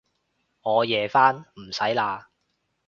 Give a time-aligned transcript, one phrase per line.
[0.63, 2.25] 我夜返，唔使喇